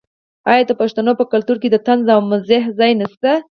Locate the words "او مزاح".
2.15-2.65